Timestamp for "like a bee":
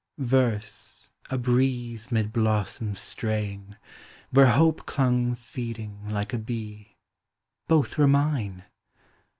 6.09-6.97